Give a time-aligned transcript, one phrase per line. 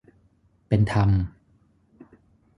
[0.67, 1.09] เป็นธรรม